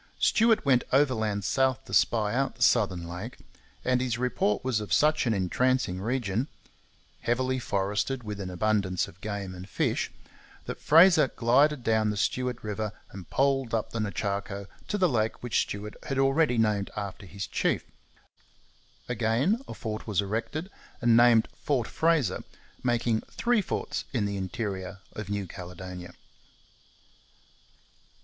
Stuart 0.19 0.65
went 0.65 0.83
overland 0.91 1.43
south 1.43 1.85
to 1.85 1.93
spy 1.93 2.33
out 2.33 2.55
the 2.55 2.63
southern 2.63 3.07
lake; 3.07 3.37
and 3.85 4.01
his 4.01 4.17
report 4.17 4.63
was 4.63 4.79
of 4.79 4.91
such 4.91 5.27
an 5.27 5.33
entrancing 5.35 6.01
region 6.01 6.47
heavily 7.19 7.59
forested, 7.59 8.23
with 8.23 8.39
an 8.39 8.49
abundance 8.49 9.07
of 9.07 9.21
game 9.21 9.53
and 9.53 9.69
fish 9.69 10.09
that 10.65 10.81
Fraser 10.81 11.27
glided 11.27 11.83
down 11.83 12.09
the 12.09 12.17
Stuart 12.17 12.63
river 12.63 12.93
and 13.11 13.29
poled 13.29 13.75
up 13.75 13.91
the 13.91 13.99
Nechaco 13.99 14.65
to 14.87 14.97
the 14.97 15.07
lake 15.07 15.43
which 15.43 15.61
Stuart 15.61 15.93
had 16.01 16.17
already 16.17 16.57
named 16.57 16.89
after 16.97 17.27
his 17.27 17.45
chief. 17.45 17.83
Again 19.07 19.61
a 19.67 19.75
fort 19.75 20.07
was 20.07 20.19
erected 20.19 20.71
and 20.99 21.15
named 21.15 21.47
Fort 21.61 21.87
Fraser, 21.87 22.43
making 22.81 23.21
three 23.29 23.61
forts 23.61 24.05
in 24.13 24.25
the 24.25 24.37
interior 24.37 24.97
of 25.13 25.29
New 25.29 25.45
Caledonia. 25.45 26.15